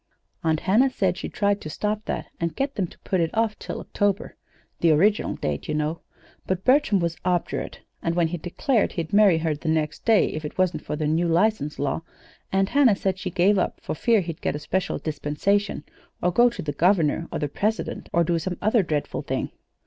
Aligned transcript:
"Aunt 0.43 0.61
Hannah 0.61 0.89
said 0.89 1.15
she 1.15 1.29
tried 1.29 1.61
to 1.61 1.69
stop 1.69 2.05
that, 2.05 2.25
and 2.39 2.55
get 2.55 2.73
them 2.73 2.87
to 2.87 2.97
put 3.01 3.19
it 3.21 3.29
off 3.37 3.59
till 3.59 3.79
October 3.79 4.35
(the 4.79 4.89
original 4.89 5.35
date, 5.35 5.67
you 5.67 5.75
know), 5.75 5.99
but 6.47 6.65
Bertram 6.65 6.99
was 6.99 7.17
obdurate. 7.23 7.81
And 8.01 8.15
when 8.15 8.29
he 8.29 8.39
declared 8.39 8.93
he'd 8.93 9.13
marry 9.13 9.37
her 9.37 9.53
the 9.53 9.69
next 9.69 10.03
day 10.03 10.25
if 10.33 10.43
it 10.43 10.57
wasn't 10.57 10.83
for 10.83 10.95
the 10.95 11.05
new 11.05 11.27
license 11.27 11.77
law, 11.77 12.01
Aunt 12.51 12.69
Hannah 12.69 12.95
said 12.95 13.19
she 13.19 13.29
gave 13.29 13.59
up 13.59 13.79
for 13.79 13.93
fear 13.93 14.21
he'd 14.21 14.41
get 14.41 14.55
a 14.55 14.59
special 14.59 14.97
dispensation, 14.97 15.83
or 16.19 16.31
go 16.31 16.49
to 16.49 16.63
the 16.63 16.73
Governor 16.73 17.27
or 17.31 17.37
the 17.37 17.47
President, 17.47 18.09
or 18.11 18.23
do 18.23 18.39
some 18.39 18.57
other 18.59 18.81
dreadful 18.81 19.21
thing. 19.21 19.51